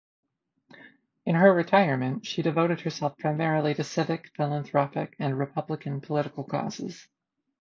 [1.27, 7.07] In her retirement, she devoted herself primarily to civic, philanthropic, and Republican political causes.